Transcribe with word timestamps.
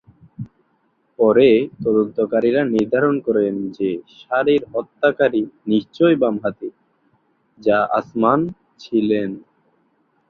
পরে 1.19 1.49
তদন্তকারীরা 1.83 2.61
নির্ধারণ 2.65 3.15
করেন 3.19 3.53
যে 3.71 3.89
সারির 4.17 4.63
হত্যাকারী 4.73 5.41
নিশ্চয়ই 5.67 6.15
বামহাতি, 6.15 6.69
যা 7.59 7.77
আসমান 7.99 8.39
ছিলেন। 8.79 9.29